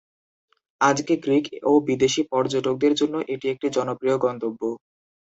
[0.81, 4.61] আজকে গ্রিক ও বিদেশী পর্যটকদের জন্য এটি একটি জনপ্রিয় গন্তব্য।